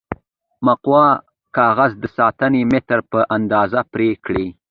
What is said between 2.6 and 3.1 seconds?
مترو